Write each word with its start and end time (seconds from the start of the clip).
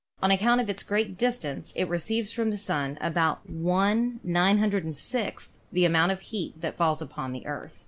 On 0.23 0.31
account 0.31 0.59
of 0.59 0.67
its 0.67 0.81
great 0.81 1.15
distance 1.15 1.73
it 1.75 1.87
receives 1.87 2.31
from 2.31 2.49
the 2.49 2.57
Sun 2.57 2.97
about 2.99 3.41
V 3.45 3.63
906 4.23 5.49
the 5.71 5.85
amount 5.85 6.11
of 6.11 6.21
heat 6.21 6.59
that 6.59 6.75
falls 6.75 7.03
upon 7.03 7.33
the 7.33 7.45
Earth. 7.45 7.79